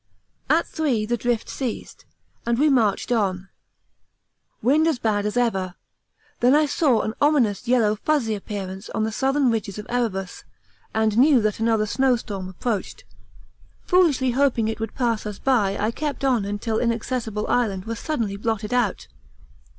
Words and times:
At 0.49 0.65
3 0.65 1.05
the 1.05 1.15
drift 1.15 1.47
ceased, 1.47 2.05
and 2.43 2.57
we 2.57 2.69
marched 2.71 3.11
on, 3.11 3.49
wind 4.63 4.87
as 4.87 4.97
bad 4.97 5.27
as 5.27 5.37
ever; 5.37 5.75
then 6.39 6.55
I 6.55 6.65
saw 6.65 7.01
an 7.01 7.13
ominous 7.21 7.67
yellow 7.67 7.95
fuzzy 7.97 8.33
appearance 8.33 8.89
on 8.95 9.03
the 9.03 9.11
southern 9.11 9.51
ridges 9.51 9.77
of 9.77 9.85
Erebus, 9.89 10.43
and 10.91 11.19
knew 11.19 11.39
that 11.43 11.59
another 11.59 11.85
snowstorm 11.85 12.49
approached. 12.49 13.03
Foolishly 13.83 14.31
hoping 14.31 14.67
it 14.67 14.79
would 14.79 14.95
pass 14.95 15.27
us 15.27 15.37
by 15.37 15.77
I 15.77 15.91
kept 15.91 16.25
on 16.25 16.45
until 16.45 16.79
Inaccessible 16.79 17.45
Island 17.47 17.85
was 17.85 17.99
suddenly 17.99 18.37
blotted 18.37 18.73
out. 18.73 19.05